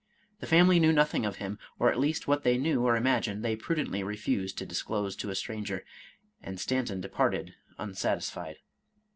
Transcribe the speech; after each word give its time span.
The 0.39 0.47
family 0.47 0.79
knew 0.79 0.91
nothing 0.91 1.27
of 1.27 1.35
him, 1.35 1.59
or 1.77 1.91
at 1.91 1.99
least 1.99 2.27
what 2.27 2.41
they 2.43 2.57
knew 2.57 2.81
or 2.83 2.95
imagined, 2.95 3.45
they 3.45 3.55
prudently 3.55 4.01
refused 4.01 4.57
to 4.57 4.65
disclose 4.65 5.15
to 5.17 5.29
a 5.29 5.35
stranger, 5.35 5.85
and 6.41 6.59
Stan 6.59 6.85
ton 6.85 7.01
departed 7.01 7.53
unsatisfied. 7.77 8.55